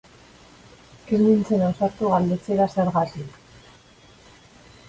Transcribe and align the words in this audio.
Ez 1.17 1.19
nintzen 1.25 1.65
ausartu 1.67 2.09
galdetzera 2.15 2.67
zergatik. 2.77 3.37